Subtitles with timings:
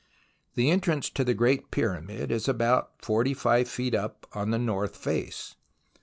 [0.55, 5.53] The entrance to the Great Pyramid is about 45 feet up on the north face.